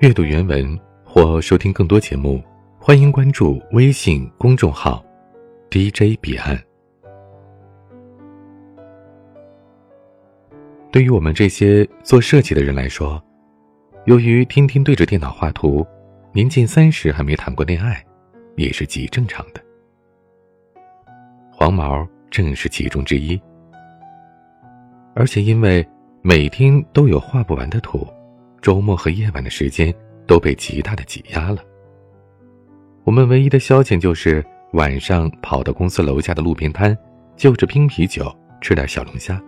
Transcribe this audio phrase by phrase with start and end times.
[0.00, 2.42] 阅读原文或收听更多节目，
[2.78, 5.04] 欢迎关注微信公众号
[5.70, 6.58] “DJ 彼岸”。
[10.90, 13.22] 对于我们这些做设计的人来说，
[14.06, 15.86] 由于天天对着电脑画图，
[16.32, 18.02] 年近三十还没谈过恋爱，
[18.56, 19.60] 也是极正常的。
[21.52, 23.38] 黄毛正是其中之一，
[25.14, 25.86] 而且因为
[26.22, 28.08] 每天都有画不完的图，
[28.60, 29.94] 周末和夜晚的时间
[30.26, 31.62] 都被极大的挤压了。
[33.04, 36.96] 我们唯一的消遣就是晚上跑到公司楼下的路边摊，
[37.36, 39.40] 就着冰啤酒吃点小龙虾。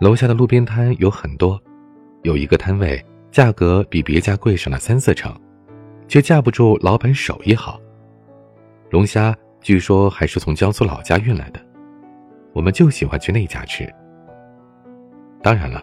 [0.00, 1.60] 楼下的路边摊有很多，
[2.22, 5.34] 有一个摊位价格比别家贵上了三四成，
[6.06, 7.80] 却架不住老板手艺好。
[8.90, 11.60] 龙虾据说还是从江苏老家运来的，
[12.52, 13.92] 我们就喜欢去那家吃。
[15.42, 15.82] 当然了，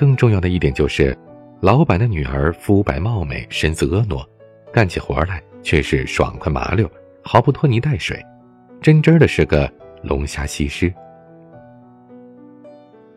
[0.00, 1.14] 更重要的一点就是，
[1.60, 4.26] 老板的女儿肤白貌美，身姿婀娜，
[4.72, 6.90] 干起活来却是爽快麻溜，
[7.22, 8.18] 毫不拖泥带水，
[8.80, 9.70] 真真的是个
[10.02, 10.90] 龙虾西施。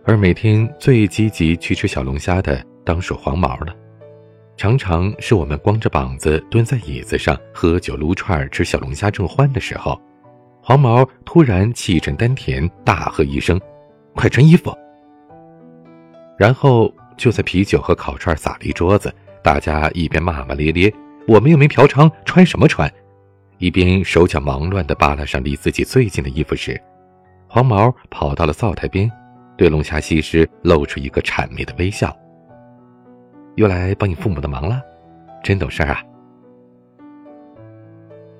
[0.03, 3.73] 而每天最积极去吃小龙虾的，当属黄毛了。
[4.57, 9.97] 常常是我们光着膀子蹲在椅子上喝酒撸串吃小龙虾正欢的时候，
[10.61, 13.57] 黄毛突然气沉丹田，大喝一声
[14.15, 14.77] ：“快穿衣服！”
[16.37, 20.93] 然后就在啤酒和烤串撒了一桌子，大家一边骂骂咧咧，
[21.27, 22.91] 我们又没嫖娼，穿什么穿？
[23.59, 26.79] 一边手脚忙乱地扒拉上离自己最近的衣服时，
[27.47, 29.09] 黄毛跑到了灶台边。
[29.55, 32.13] 对龙虾西施露出一个谄媚的微笑。
[33.55, 34.81] 又来帮你父母的忙了，
[35.43, 36.01] 真懂事啊！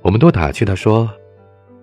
[0.01, 1.07] 我们都打趣他说：“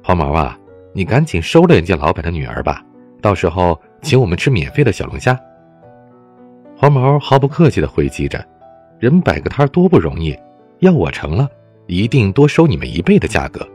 [0.02, 0.58] 黄毛啊，
[0.92, 2.84] 你赶紧收了人家老板的女儿吧，
[3.22, 5.38] 到时候请我们吃免费的小龙虾。”
[6.80, 8.42] 黄毛毫不客气地回击着
[8.98, 10.34] ：“人摆个摊多不容易，
[10.78, 11.46] 要我成了，
[11.86, 13.68] 一定多收你们一倍的价格。”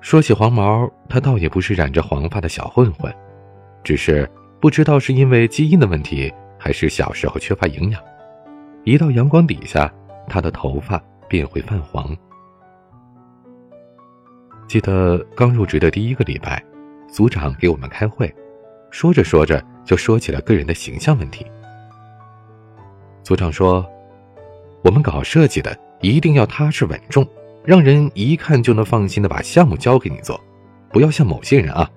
[0.00, 3.14] 说起黄毛，他倒也不是染着黄发的小混混，
[3.84, 4.26] 只是
[4.58, 8.02] 不知道是因为基因的问题，还是小时候缺乏营养，
[8.84, 9.92] 一到阳光底下，
[10.26, 10.98] 他的头发
[11.28, 12.16] 便会泛黄。
[14.66, 16.64] 记得刚入职的第一个礼拜，
[17.10, 18.34] 组长给我们开会，
[18.90, 21.46] 说着说着就说起了个人的形象问题。
[23.22, 23.84] 组长说
[24.82, 27.26] ：“我们搞设计的一定要踏实稳重。”
[27.62, 30.42] 让人一看就能放心的把项目交给你做，
[30.90, 31.88] 不要像某些人啊，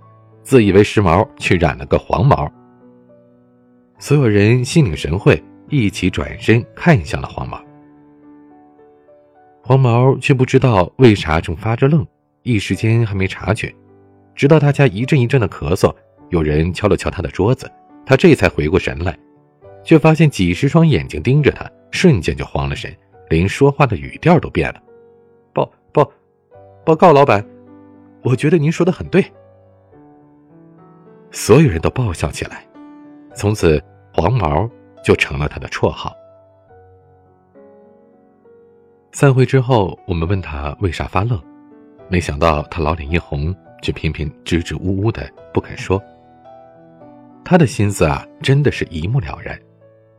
[0.43, 2.51] 自以为时髦却染了个黄毛。
[3.97, 7.63] 所有人心领神会，一起转身看向了黄毛。
[9.61, 12.05] 黄毛却不知道为啥正发着愣，
[12.41, 13.73] 一时间还没察觉，
[14.35, 15.95] 直到大家一阵一阵的咳嗽，
[16.33, 17.71] 有人敲了敲他的桌子，
[18.03, 19.16] 他这才回过神来，
[19.83, 22.91] 却发现几十双眼睛盯着他，瞬间就慌了神，
[23.29, 24.81] 连说话的语调都变了。
[25.53, 26.11] 报报
[26.83, 27.45] 报告老板，
[28.23, 29.23] 我觉得您说的很对。
[31.29, 32.66] 所有人都爆笑起来，
[33.35, 33.79] 从此
[34.11, 34.67] 黄毛
[35.03, 36.16] 就成了他的绰号。
[39.11, 41.39] 散会之后，我们问他为啥发愣，
[42.09, 46.01] 没想到他老脸一红，却偏偏支支吾吾的不肯说。
[47.45, 49.59] 他的心思啊，真的是一目了然。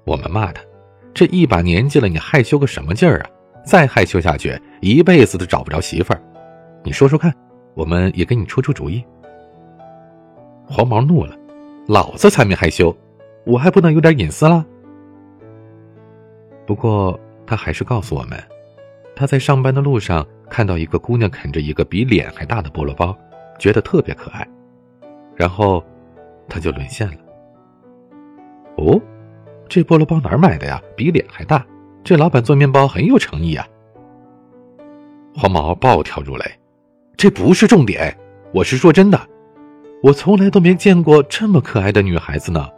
[0.04, 0.62] 我们骂他，
[1.12, 3.30] 这一把年纪了，你害羞个什么劲儿啊？
[3.64, 6.20] 再害羞下去，一辈子都找不着媳妇儿。
[6.82, 7.34] 你说说看，
[7.74, 9.02] 我们也给你出出主意。
[10.66, 11.34] 黄毛怒了，
[11.88, 12.94] 老子才没害羞，
[13.46, 14.64] 我还不能有点隐私了？
[16.66, 18.38] 不过他还是告诉我们，
[19.16, 23.16] 他在上班的路上看到一个姑娘啃着一个比脸还大的菠萝包，
[23.58, 24.46] 觉得特别可爱，
[25.34, 25.82] 然后
[26.48, 27.14] 他就沦陷了。
[28.76, 29.00] 哦，
[29.68, 30.80] 这菠萝包哪儿买的呀？
[30.96, 31.64] 比脸还大，
[32.02, 33.66] 这老板做面包很有诚意啊！
[35.34, 36.44] 黄毛暴跳如雷。
[37.16, 38.16] 这不是重点，
[38.52, 39.20] 我是说真的，
[40.02, 42.68] 我从来都没见过这么可爱的女孩子呢。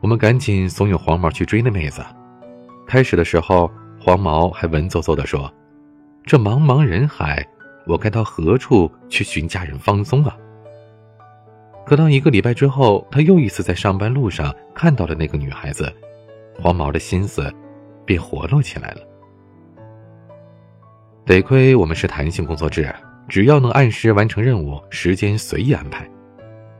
[0.00, 2.04] 我们赶紧怂恿黄毛去追那妹子。
[2.86, 5.50] 开始的时候，黄毛还文绉绉的说
[6.24, 7.46] ：“这茫茫人海，
[7.86, 10.36] 我该到何处去寻佳人芳踪啊？”
[11.86, 15.92] 可当一个礼拜之后，他又一次在上班路上看到了那个女孩子，
[16.58, 17.52] 黄毛的心思
[18.04, 19.02] 便活络起来了。
[21.26, 22.92] 得亏我们是弹性工作制，
[23.28, 26.08] 只要能按时完成任务，时间随意安排。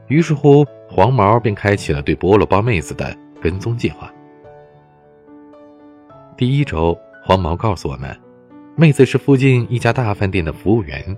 [0.07, 4.11] 于是乎，黄毛便开启了对菠萝包妹子的跟踪计划。
[6.37, 8.15] 第一周，黄毛告诉我们，
[8.75, 11.15] 妹子是附近一家大饭店的服务员。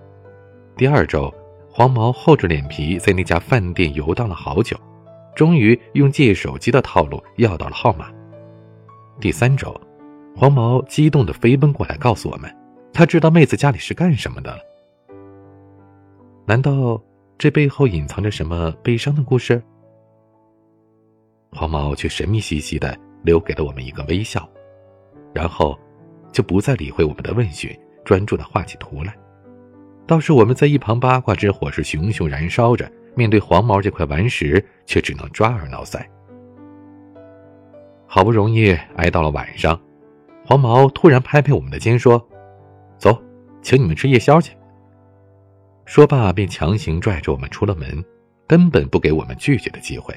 [0.78, 1.34] 第二周，
[1.78, 4.76] 黄毛厚着脸皮在那家饭店游荡了好久，
[5.36, 8.12] 终于用借手机的套路要到了号码。
[9.20, 9.80] 第三周，
[10.36, 12.52] 黄毛激动地飞奔过来，告诉我们，
[12.92, 14.60] 他知道妹子家里是干什么的了。
[16.48, 17.00] 难道
[17.38, 19.62] 这背后隐藏着什么悲伤的故事？
[21.52, 24.50] 黄毛却神秘兮兮的留给了我们一个微笑，
[25.32, 25.78] 然后
[26.32, 27.70] 就不再理会我们的问询，
[28.04, 29.16] 专注的画起图来。
[30.08, 36.02] 倒是我们在一旁八卦之火是熊熊燃烧着，面对黄毛这块顽石，却只能抓耳挠腮。
[38.08, 39.78] 好不容易挨到了晚上，
[40.46, 42.26] 黄毛突然拍拍我们的肩说
[42.98, 43.22] ：“走，
[43.62, 44.56] 请你们吃夜宵去。”
[45.84, 48.04] 说罢便强行拽着我们出了门，
[48.48, 50.16] 根本不给我们拒绝的机会。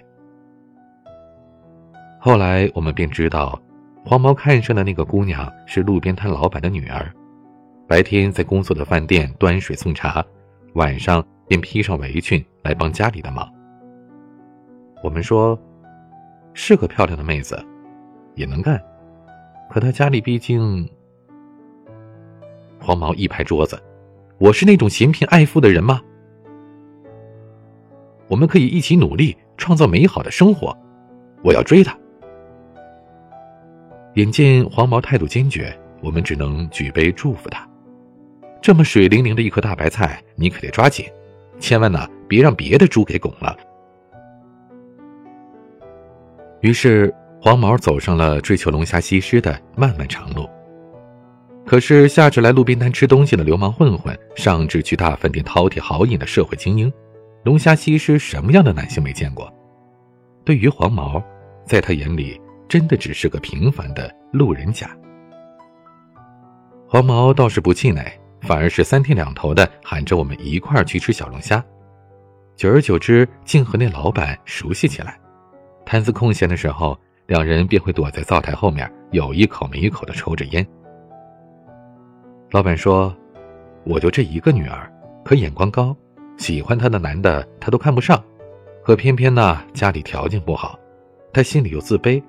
[2.20, 3.60] 后来我们便知道，
[4.04, 7.12] 黄毛看上的那个姑娘是路边摊老板的女儿。
[7.90, 10.24] 白天在工作的饭店端水送茶，
[10.74, 13.52] 晚上便披上围裙来帮家里的忙。
[15.02, 15.60] 我们说，
[16.54, 17.60] 是个漂亮的妹子，
[18.36, 18.80] 也能干，
[19.68, 20.88] 可她家里毕竟……
[22.78, 23.76] 黄毛一拍桌子
[24.38, 26.00] ：“我是那种嫌贫爱富的人吗？
[28.28, 30.72] 我们可以一起努力，创造美好的生活。
[31.42, 31.98] 我要追她。”
[34.14, 37.68] 眼见黄毛态度坚决，我们只能举杯祝福他。
[38.62, 41.06] 这么水灵灵的一颗大白菜，你可得抓紧，
[41.58, 43.56] 千万呢别让别的猪给拱了。
[46.60, 50.48] 于是黄毛走上了追求龙虾西施的漫漫长路。
[51.64, 56.92] 可是下至来路边摊吃东西的流氓混混，上至去大饭店饕餮豪饮的社会精英，
[57.44, 59.50] 龙虾西施什么样的男性没见过？
[60.44, 61.22] 对于黄毛，
[61.64, 64.90] 在他眼里真的只是个平凡的路人甲。
[66.86, 68.19] 黄毛倒是不气馁。
[68.40, 71.62] 反而是三天两头的喊着我们一块儿去吃小龙虾，
[72.56, 75.18] 久而久之，竟和那老板熟悉起来。
[75.84, 80.66] 摊子空闲的时候，两人便会躲在灶台后面，有一口没一口的抽着烟。
[82.50, 83.14] 老板说
[83.84, 84.90] ：“我就这一个女儿，
[85.24, 85.96] 可眼光高，
[86.36, 88.22] 喜欢她的男的他都看不上，
[88.84, 90.78] 可偏偏呢家里条件不好，
[91.32, 92.22] 他心里又自卑，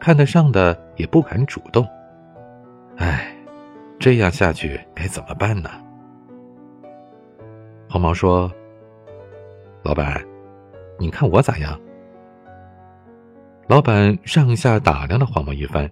[0.00, 1.86] 看得上的也不敢主动。
[2.96, 3.28] 唉。”
[4.02, 5.70] 这样下去该怎么办呢？
[7.88, 8.50] 黄毛说
[9.84, 10.20] ：“老板，
[10.98, 11.80] 你看我咋样？”
[13.68, 15.88] 老板上下打量了黄毛一番。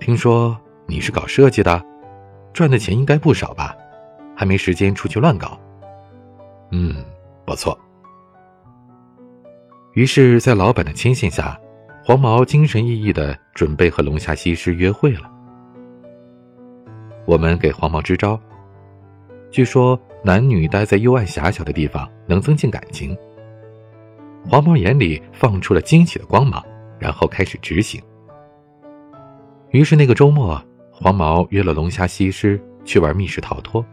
[0.00, 0.58] 听说
[0.88, 1.80] 你是搞设计的，
[2.52, 3.76] 赚的钱应该不少吧？
[4.36, 5.56] 还没时间出去乱搞。
[6.72, 6.96] 嗯，
[7.44, 7.78] 不错。
[9.92, 11.56] 于是，在老板的牵线下，
[12.04, 15.31] 黄毛精神奕奕的准备和龙虾西施约会了。
[17.26, 18.38] 我们给黄毛支招。
[19.50, 23.16] 据说男女待在幽暗狭小的地方能增进感情。
[24.48, 26.62] 黄毛眼里放出了惊喜的光芒，
[26.98, 28.02] 然后开始执行。
[29.70, 30.60] 于是那个周末，
[30.90, 33.84] 黄毛约了龙虾西施去玩密室逃脱。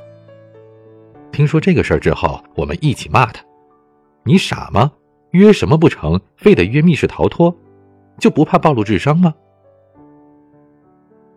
[1.32, 3.44] 听说这个事儿之后，我们一起骂他
[4.24, 4.92] ：“你傻吗？
[5.32, 7.56] 约什么不成，非得约密室逃脱，
[8.18, 9.34] 就不怕暴露智商吗？”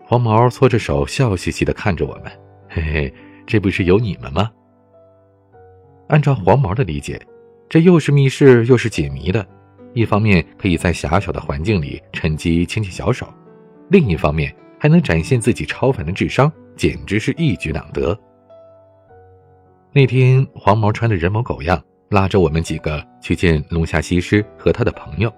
[0.04, 2.25] 黄毛搓着手，笑嘻嘻的看着我们，
[2.69, 3.14] 嘿嘿，
[3.46, 4.50] 这不是有你们吗？
[6.08, 7.20] 按照黄毛的理解，
[7.69, 9.46] 这又是密室又是解谜的，
[9.94, 13.26] 一方面可以在狭小的环境里趁机牵起小手，
[13.88, 18.19] 另一方面还能展现自己超凡的智商，简直是一举两得。
[19.93, 25.32] 那天，黄毛穿的人模狗样，拉着我们几个去见龙虾西施和他的朋友。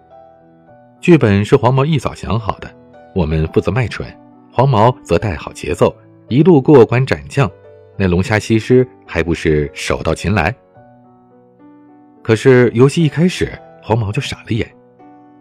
[1.01, 2.75] 剧本是黄毛一早想好的，
[3.15, 4.09] 我们负责卖蠢。
[4.57, 5.93] 黄毛则带好节奏，
[6.29, 7.51] 一路过关斩将，
[7.97, 10.55] 那龙虾西施还不是手到擒来？
[12.23, 13.51] 可是游戏一开始，
[13.83, 14.73] 黄毛就傻了眼，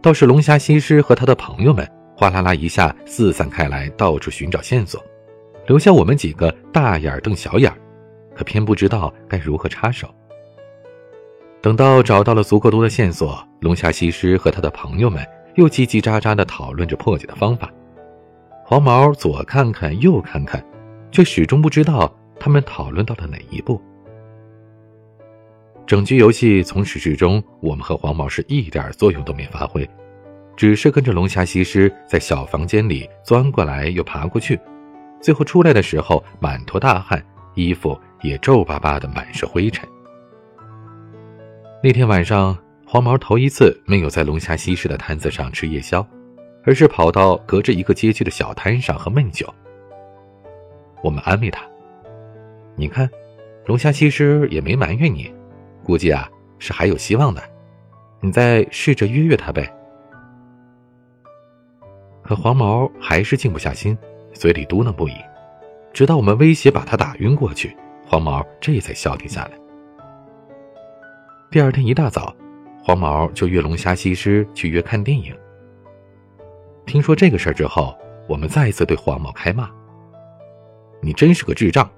[0.02, 5.00] 倒是龙虾西施和他的朋友们哗啦啦一下四散开来，到处寻找线索，
[5.68, 7.72] 留下我们几个大眼瞪小眼，
[8.36, 10.10] 可偏不知道该如何插手。
[11.62, 17.72] 等到找到了足够多的线索，龙虾西施和他的朋友们又叽叽喳喳地讨论着破解的方法。
[18.66, 20.64] 黄毛左看看右看看，
[21.12, 23.80] 却始终不知道他们讨论到了哪一步。
[25.86, 29.88] 整局游戏从始至终，我们和黄毛是一点作用都没发挥，
[30.56, 34.58] 只是跟着龙虾西施在小房间里钻过来又爬过去，
[35.22, 37.22] 最后出来的时候满头大汗，
[37.56, 39.88] 衣服也皱巴巴的满是灰尘。
[41.84, 46.06] 那天晚上，黄毛头一次没有在龙虾西施的摊子上吃夜宵。
[46.66, 49.48] 而是跑到隔着一个街区的小摊上喝闷酒。
[51.04, 51.64] 我们安慰他
[52.76, 53.10] ：“你看，
[53.66, 55.34] 龙虾西施也没埋怨你，
[55.84, 56.30] 估计啊
[56.60, 57.42] 是还有希望的。
[58.22, 59.72] 你再试着约约他呗。”
[62.24, 63.98] 可黄毛还是静不下心，
[64.32, 65.16] 嘴里嘟囔不已，
[65.92, 67.76] 直到我们威胁把他打晕过去，
[68.08, 69.52] 黄毛这才消停下来。
[71.52, 72.34] 第二天一大早，
[72.82, 75.36] 黄毛就约龙虾西施去约看电影。
[76.86, 77.98] 听说这个事儿之后，
[78.28, 79.70] 我们再一次对黄毛开骂
[81.02, 81.90] ：“你真是个智障！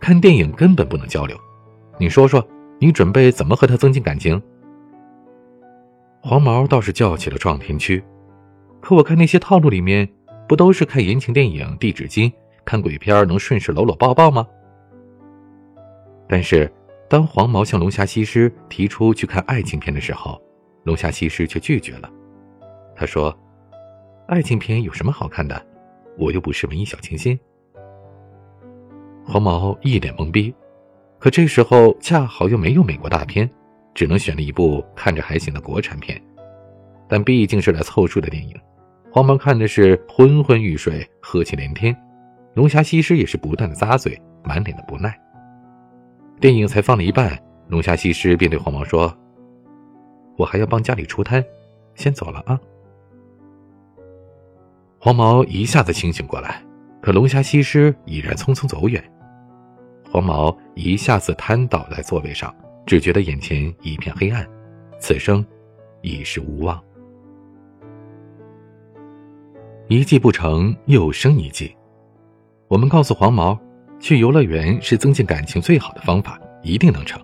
[0.00, 1.36] 看电影根本不能交流。
[1.98, 2.46] 你说说，
[2.78, 4.40] 你准备怎么和他增进感情？”
[6.22, 8.02] 黄毛倒是叫起了撞天区，
[8.80, 10.08] 可我看那些套路里面，
[10.48, 12.32] 不都是看言情电影递纸巾，
[12.64, 14.46] 看鬼片能顺势搂搂抱抱吗？
[16.28, 16.70] 但是。
[17.08, 20.42] 当黄毛向龙虾西施提出去看爱情片的时候，
[20.82, 22.10] 龙虾西施却拒绝了。
[22.96, 23.32] 他说
[24.26, 25.64] ：“爱情片有什么好看的？
[26.18, 27.38] 我又不是文艺小清新。”
[29.24, 30.54] 黄毛一脸懵逼，
[31.18, 33.48] 可这时候恰好又没有美国大片，
[33.94, 36.20] 只能选了一部看着还行的国产片。
[37.08, 38.54] 但毕竟是来凑数的电影，
[39.12, 41.96] 黄毛看的是昏昏欲睡，呵气连天。
[42.54, 45.16] 龙虾西施也是不断的咂嘴，满脸的不耐。
[46.40, 49.16] 电影才放了一半，龙虾西施便对黄毛说
[50.36, 51.44] ：“我还要帮家里出摊，
[51.94, 52.58] 先走了啊。”
[54.98, 56.62] 黄毛一下子清醒过来，
[57.00, 59.02] 可龙虾西施已然匆匆走远。
[60.10, 62.54] 黄毛一下子瘫倒在座位上，
[62.86, 64.46] 只觉得眼前一片黑暗，
[64.98, 65.44] 此生
[66.02, 66.82] 已是无望。
[69.88, 71.76] 一计不成，又生一计。
[72.68, 73.58] 我们告诉黄毛。
[73.98, 77.18] 去游乐园是增进感情最好的方法，一定能成。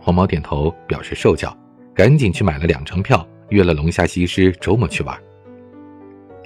[0.00, 1.56] 黄毛点头表示受教，
[1.94, 5.16] 赶紧去买了两张票，约了龙虾西施周末去玩。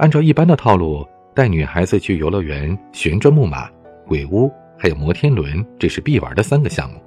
[0.03, 3.71] 按照一般的套路，带女孩子去游乐园，旋转木马、
[4.05, 7.01] 鬼屋还有摩天轮，这是必玩的三个项目。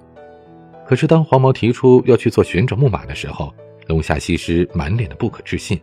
[0.87, 3.53] 可是当黄毛提出要去做旋转木马的时候，
[3.87, 5.77] 龙虾西施满脸的不可置信：“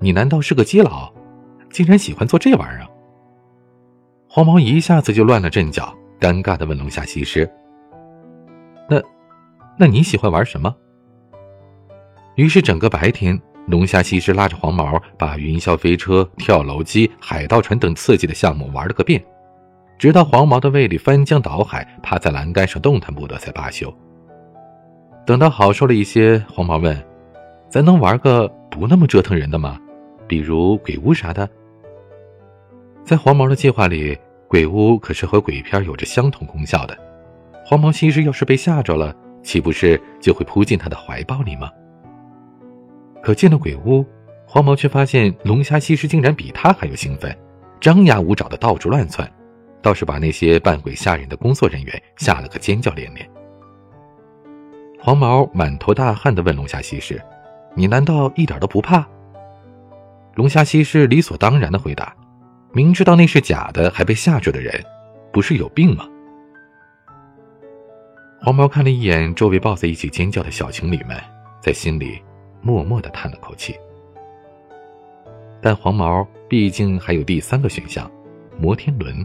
[0.00, 1.12] 你难道是个基佬，
[1.68, 2.86] 竟然喜欢做这玩意儿？”
[4.26, 7.46] 黄毛一下子就乱了阵脚，尴尬的问龙虾西施
[8.88, 8.98] ：“那，
[9.78, 10.74] 那你喜欢玩什么？”
[12.36, 19.22] 于是整个白天，龙虾西施拉着黄毛把云霄飞车、跳楼机、海盗船等刺激的项目玩了个遍，
[19.98, 23.92] 直到黄毛的胃里翻江倒海，趴在栏杆上动弹不得才罢休。
[25.24, 27.00] 等到好受了一些，黄毛问
[27.70, 29.78] ：“咱能玩个不那么折腾人的吗？
[30.26, 31.48] 比如鬼屋啥的？”
[33.04, 36.98] 在黄毛的计划里，鬼屋可是和鬼片有着相同功效的。
[37.64, 39.14] 黄毛西施要是被吓着了，
[39.44, 41.70] 岂不是就会扑进他的怀抱里吗？
[43.22, 44.04] 可进了鬼屋，
[44.46, 47.36] 黄毛却发现龙虾西施竟然比他还要兴奋，
[47.80, 49.30] 张牙舞爪的到处乱窜，
[49.82, 53.28] 倒是把那些扮鬼吓人的工作人员吓了个尖叫连连。
[54.98, 57.20] 黄毛满头大汗地问龙虾西施
[57.74, 59.06] ：“你难道一点都不怕？”
[60.36, 62.14] 龙虾西施理所当然地回答。
[62.72, 64.72] 明知道那是假的，还被吓着的人，
[65.32, 66.06] 不是有病吗？
[68.40, 71.16] 黄毛看了一眼周围抱在一起尖叫的小情侣们，
[71.60, 72.22] 在心里
[72.62, 73.74] 默默的叹了口气。
[75.60, 78.10] 但黄毛毕竟还有第三个选项——
[78.58, 79.24] 摩天轮。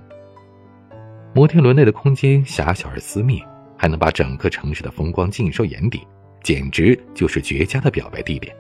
[1.34, 3.42] 摩天轮内的空间狭小而私密，
[3.78, 6.06] 还能把整个城市的风光尽收眼底，
[6.44, 8.56] 简直就是绝佳的表白地点。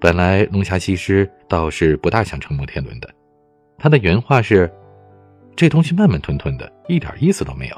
[0.00, 3.10] 本来龙虾西施倒是不大想乘摩天轮的。
[3.76, 4.70] 他的原话是
[5.56, 7.76] ：“这东西慢慢吞吞的，一点意思都没有。”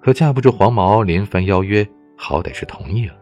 [0.00, 3.14] 可架不住黄毛连番邀约，好歹是同意了。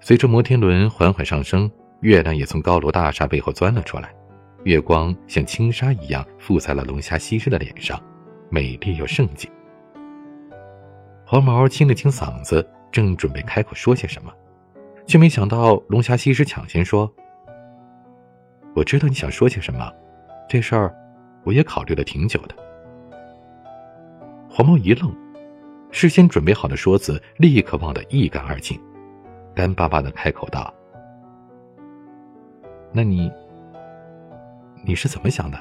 [0.00, 4.14] 随着摩天轮缓缓上升，月亮也从高楼大厦背后钻了出来，
[4.64, 8.00] 月光像轻纱一样附在了龙虾西施的脸上，
[8.48, 9.48] 美丽又圣洁。
[11.26, 14.32] 黄毛清了清嗓子，正准备开口说些什么，
[15.06, 17.12] 却没想到龙虾西施抢先说。
[18.74, 19.92] 我知道你想说些什么，
[20.48, 20.94] 这事儿
[21.44, 22.54] 我也考虑了挺久的。
[24.48, 25.14] 黄毛一愣，
[25.90, 28.80] 事先准备好的说辞立刻忘得一干二净，
[29.54, 30.72] 干巴巴的开口道
[32.92, 33.30] ：“那你，
[34.84, 35.58] 你是怎么想的？”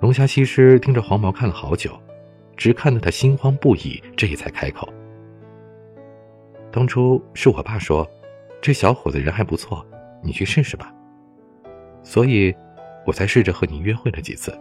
[0.00, 1.90] 龙虾西施盯着黄毛看了好久，
[2.56, 4.86] 只看得他心慌不已，这才开口
[6.70, 8.06] ：“当初是我爸说，
[8.60, 9.84] 这小伙子人还不错。”
[10.26, 10.90] 你去试试吧。
[12.02, 12.54] 所以，
[13.06, 14.58] 我才试着和你约会了几次。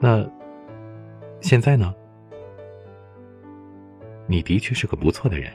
[0.00, 0.24] 那
[1.40, 1.92] 现在呢？
[4.26, 5.52] 你的确是个不错的人。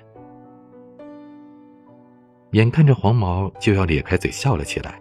[2.52, 5.00] 眼看着黄毛就要咧开嘴笑了起来，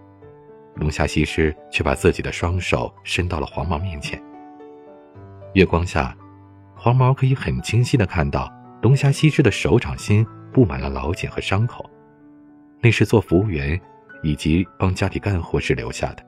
[0.74, 4.22] 龙虾西施却把自己的双手伸到了黄毛面前。
[5.54, 6.14] 月光下，
[6.76, 11.88] 黄毛可以很清晰的看到龙虾西施的手掌心布满了老茧和伤口，
[12.80, 13.80] 那是做服务员
[14.22, 16.22] 以及帮家里干活时留下的。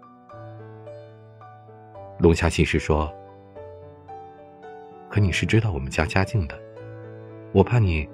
[2.19, 3.13] 龙虾西施说
[5.09, 6.59] ：“可你是知道我们家家境的，
[7.53, 8.09] 我怕你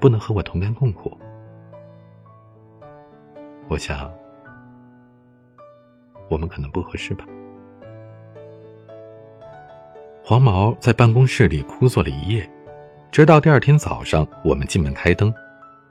[0.00, 1.16] 不能和我同甘共苦。
[3.68, 4.12] 我想，
[6.28, 7.24] 我们可能不合适吧。”
[10.24, 12.48] 黄毛在办公室里枯坐了一夜，
[13.10, 15.34] 直到第二天早上，我们进门开灯，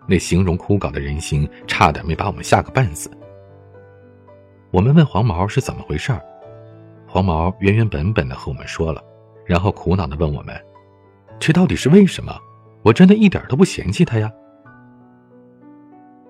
[0.08, 3.12] 那形容枯槁的人形差点没把我们吓个半死。
[4.72, 6.22] 我们问黄毛是怎么回事儿。
[7.06, 9.04] 黄毛原原本本的和我们说了，
[9.46, 10.56] 然后苦恼的问我们
[11.40, 12.34] ：“这到底是为什么？
[12.84, 14.32] 我真的一点都不嫌弃他呀。”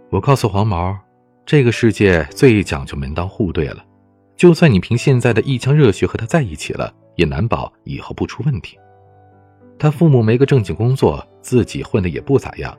[0.09, 0.97] 我告诉黄毛
[1.45, 3.83] ：“这个世界最讲究门当户对了，
[4.35, 8.77] 就算你凭现在的一腔热血和他在一起了，也难保以后不出问题。
[9.79, 12.77] 他父母没个正经工作，自己混的也不咋样，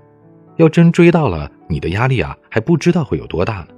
[0.56, 3.68] 要真追到了，你的压力啊还不知道会有多大呢。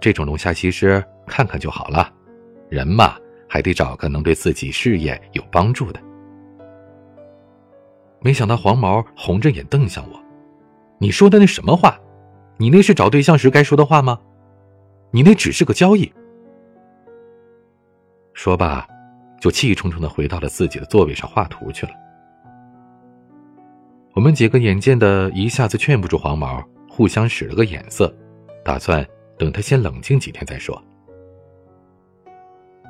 [0.00, 2.12] 这种龙虾西施，看看就好了。”
[2.68, 3.14] 人嘛，
[3.48, 6.00] 还得找个能对自己事业有帮助的。
[8.22, 10.20] 没想到黄毛红着眼瞪向我
[10.98, 11.98] ：“你说的那什么话？
[12.56, 14.20] 你那是找对象时该说的话吗？
[15.10, 16.12] 你那只是个交易。”
[18.32, 18.86] 说罢，
[19.40, 21.92] 就气冲冲的回到了自己的座位上画图去了。
[24.14, 28.14] 我们几个眼见的一下子劝不住黄毛，互相使了个眼色，
[28.64, 29.04] 打算
[29.38, 30.80] 等他先冷静几天再说。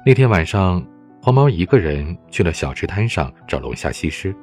[0.05, 0.85] 那天晚上，
[1.23, 4.35] 黄毛一个人去了小吃摊上找龙虾西施。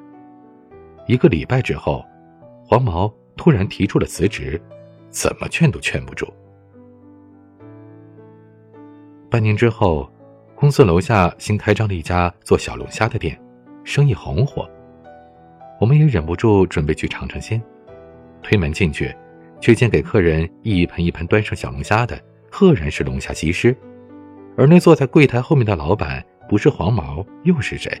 [1.10, 2.06] 一个礼拜之后，
[2.64, 4.62] 黄毛突然提出了辞职，
[5.08, 6.32] 怎么劝都劝不住。
[9.28, 10.08] 半年之后，
[10.54, 13.36] 公司楼下新开张了一家做小龙虾的店，
[13.82, 14.70] 生意红火。
[15.80, 17.60] 我们也忍不住准备去尝尝鲜。
[18.40, 19.12] 推门进去，
[19.60, 22.16] 却见给客人一盆一盆端上小龙虾的，
[22.52, 23.76] 赫然是龙虾西施。
[24.56, 28.00] 而那坐在柜台后面的老板不是黄毛又是谁？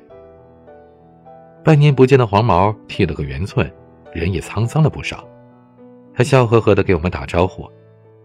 [1.64, 3.70] 半年不见的黄毛剃了个圆寸，
[4.12, 5.26] 人也沧桑了不少。
[6.14, 7.70] 他笑呵呵地给我们打招呼，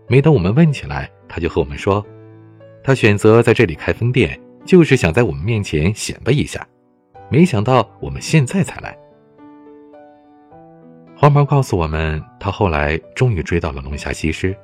[0.07, 2.05] 没等我们问起来，他就和我们说，
[2.83, 6.65] 他选择在这里开分店，就是想在我们面前显摆一下。
[7.29, 8.97] 没想到我们现在才来。
[11.15, 14.55] 黄毛告诉我们，他后来终于追到了龙虾西施，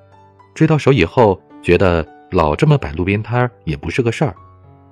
[0.54, 2.06] 追到手以后觉得。
[2.32, 4.34] 老这么摆路边摊也不是个事儿，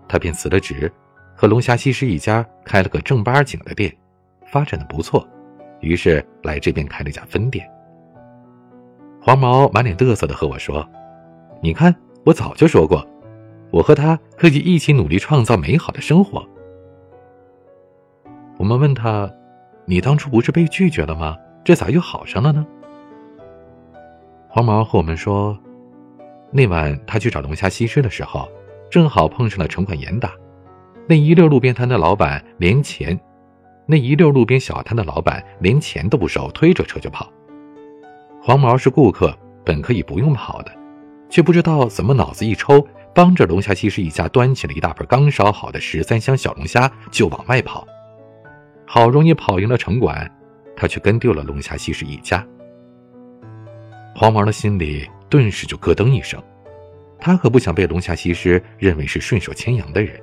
[0.09, 0.91] 他便辞了职，
[1.39, 3.95] 和龙虾西施一家开了个正八经的店，
[4.45, 5.25] 发展的不错，
[5.79, 7.65] 于是来这边开了一家分店。
[9.21, 10.85] 黄毛满脸嘚瑟的和我说
[11.63, 13.07] ：“你看，我早就说过，
[13.71, 16.45] 我和他可以一起努力创造美好的生活。”
[18.59, 19.33] 我们问他
[19.87, 21.37] ：“你当初不是被拒绝了吗？
[21.63, 22.67] 这咋又好上了呢？”
[24.49, 25.57] 黄毛和我们说。
[26.51, 28.49] 那晚他去找龙虾西施的时候，
[28.91, 30.33] 正好碰上了城管严打，
[31.09, 33.19] 那一溜路边摊的老板连钱，
[33.87, 37.27] 那一溜路边小摊的老板连钱都不收，推着车就跑。
[38.39, 40.71] 黄毛是顾客，本可以不用跑的，
[41.27, 47.87] 却不知道怎么脑子一抽，帮着龙虾西施一家端起了一大盆刚烧好的十三香小龙虾就往外跑。
[48.85, 50.29] 好容易跑赢了城管，
[50.75, 52.45] 他却跟丢了龙虾西施一家。
[54.15, 55.09] 黄毛的心里。
[55.29, 56.41] 顿时就咯噔一声，
[57.19, 60.19] 他可不想被龙虾西施认为是顺手牵羊的人，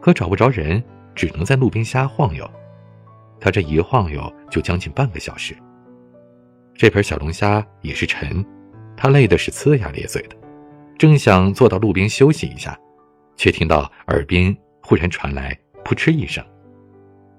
[0.00, 0.82] 可找不着人，
[1.14, 2.48] 只能在路边瞎晃悠。
[3.40, 5.56] 他这一晃悠就将近半个小时。
[6.74, 8.44] 这盆小龙虾也是沉，
[8.96, 10.36] 他累的是呲牙咧嘴的，
[10.98, 12.78] 正想坐到路边休息一下，
[13.36, 16.44] 却听到耳边忽然传来扑哧一声，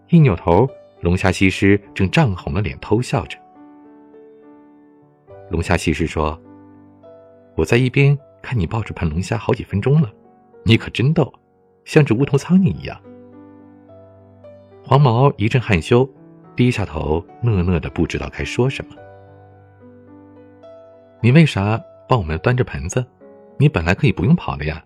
[0.10, 0.68] 一扭头，
[1.02, 3.38] 龙虾西施正涨红了脸偷笑着。
[5.50, 6.40] 龙虾西施说。
[7.56, 10.10] 我在一边看你抱着盘龙虾好几分钟了，
[10.64, 11.34] 你可真逗，
[11.90, 12.96] 像只无头苍蝇一样。
[14.86, 16.08] 黄毛一阵害羞，
[16.56, 18.96] 低下头，讷讷的不知道该说什么。
[21.20, 23.04] 你为啥帮我们端着盆子？
[23.58, 24.84] 你本来可以不用跑的呀。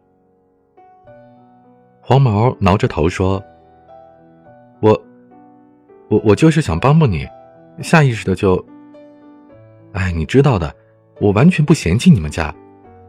[1.99, 3.43] 黄毛挠着头说
[4.79, 4.97] ：“我，
[6.07, 7.27] 我我就是想帮帮你，
[7.81, 8.65] 下意识的就……
[9.91, 10.73] 哎，你知道的，
[11.19, 12.55] 我完全不嫌弃你们家。”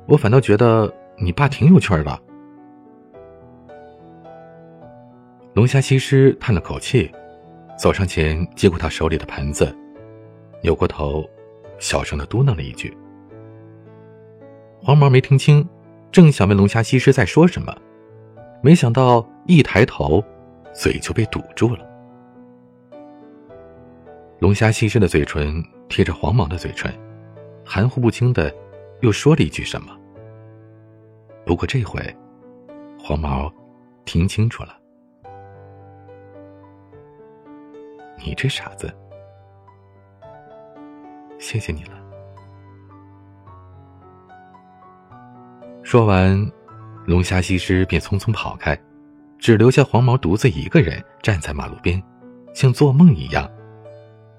[0.06, 2.20] 我反倒觉得你爸挺有趣的。
[5.54, 7.08] 龙虾西施叹了口气，
[7.78, 9.72] 走上前接过他手里的盆子，
[10.60, 11.24] 扭过头，
[11.78, 12.92] 小声的嘟囔了一句。
[14.82, 15.64] 黄毛没听清，
[16.10, 17.72] 正想问龙虾西施在说什么，
[18.64, 20.22] 没想到一抬头，
[20.74, 21.86] 嘴就被堵住了。
[24.40, 26.92] 龙虾西施的嘴唇贴着黄毛的嘴唇，
[27.64, 28.52] 含糊不清的
[29.02, 29.96] 又说了一句什么。
[31.46, 32.00] 不过这回，
[32.98, 33.48] 黄毛
[34.04, 34.80] 听清楚了。
[38.24, 38.92] 你这傻子，
[41.38, 41.90] 谢谢你了。
[45.82, 46.50] 说完，
[47.06, 48.76] 龙虾西施便匆匆跑开，
[49.38, 52.02] 只留下黄毛独自一个人站在马路边，
[52.54, 53.48] 像做梦一样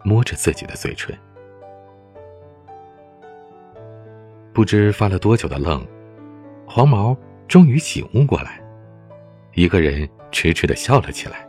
[0.04, 1.16] 摸着自己的嘴唇。
[4.52, 5.86] 不知发了多久的愣，
[6.68, 7.16] 黄毛
[7.48, 8.60] 终于醒悟过来，
[9.54, 11.45] 一个人痴痴的笑了起来。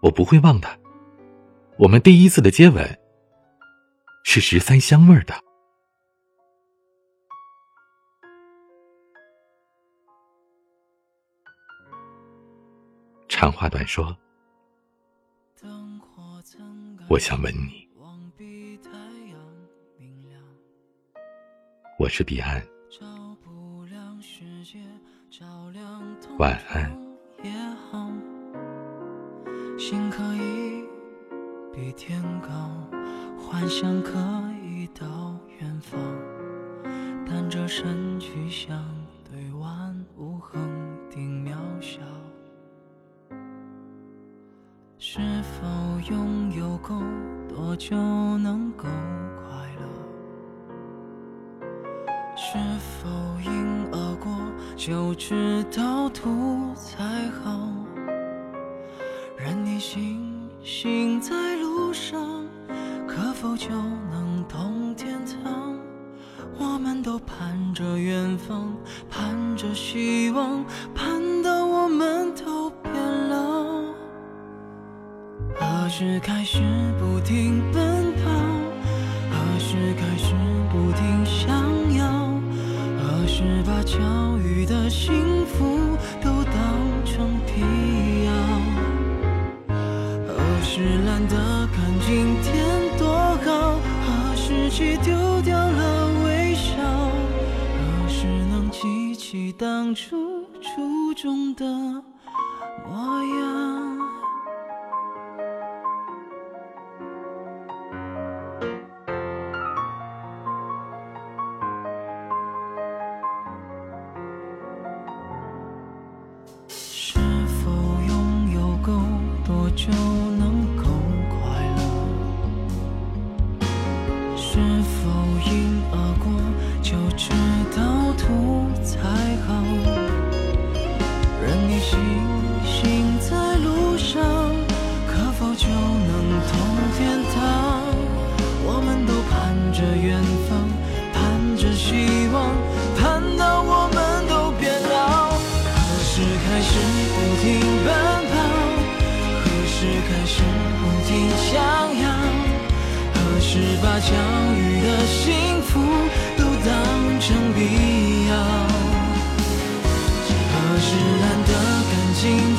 [0.00, 0.68] 我不会忘的，
[1.76, 2.98] 我们第一次的接吻
[4.24, 5.34] 是十三香味的。
[13.28, 14.16] 长话短说，
[17.08, 17.88] 我想吻你。
[21.98, 22.64] 我是彼岸，
[26.38, 27.07] 晚安。
[29.88, 30.84] 心可以
[31.72, 32.50] 比天高，
[33.38, 34.10] 幻想可
[34.62, 35.98] 以到远方，
[37.26, 38.78] 但这身躯相
[39.24, 40.60] 对万物恒
[41.08, 42.00] 定渺小。
[44.98, 45.66] 是否
[46.10, 47.00] 拥有够
[47.48, 48.84] 多就能够
[49.42, 51.64] 快乐？
[52.36, 53.08] 是否
[53.42, 54.36] 因而过
[54.76, 57.58] 就知道图才好？
[60.80, 62.46] 行在路上，
[63.04, 63.68] 可否就
[64.12, 65.76] 能通天堂？
[66.56, 68.72] 我们都盼着远方，
[69.10, 70.64] 盼着希望，
[70.94, 72.94] 盼到我们都变
[73.28, 73.82] 老。
[75.56, 76.60] 何时开始
[76.96, 78.30] 不停奔跑？
[79.32, 80.32] 何时开始
[80.70, 82.40] 不停想要？
[83.02, 83.98] 何时把教
[84.38, 85.77] 育的幸福
[99.58, 101.64] 当初初中的
[102.86, 103.77] 模样？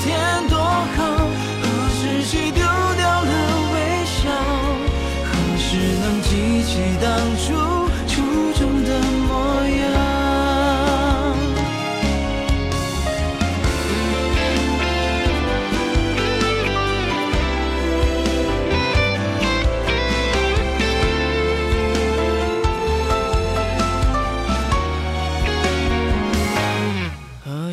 [0.10, 0.39] 天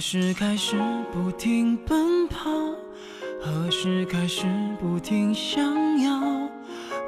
[0.09, 0.77] 时开始
[1.13, 2.49] 不停奔跑，
[3.43, 4.47] 何时开始
[4.79, 5.61] 不停想
[6.01, 6.21] 要？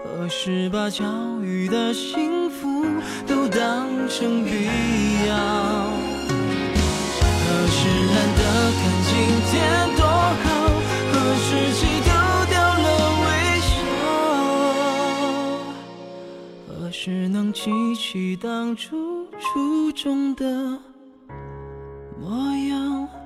[0.02, 1.04] 何时把教
[1.40, 2.84] 育的幸福
[3.24, 4.50] 都当成必
[5.28, 5.36] 要？
[7.38, 8.42] 何时懒得
[8.74, 9.14] 看今
[9.46, 9.54] 天
[9.96, 10.44] 多好？
[11.12, 12.10] 何时起丢
[12.50, 12.86] 掉了
[13.22, 13.26] 微
[13.62, 13.70] 笑？
[16.66, 20.76] 何时能记起当初初衷的
[22.20, 23.17] 模样。